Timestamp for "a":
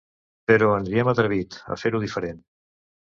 1.77-1.77